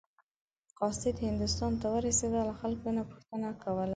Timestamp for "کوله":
3.63-3.89